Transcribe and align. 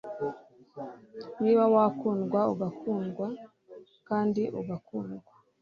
niba 1.41 1.63
wakundwa, 1.73 2.39
ugakundwa, 2.53 3.27
kandi 4.07 4.41
ugakundwa 4.59 5.29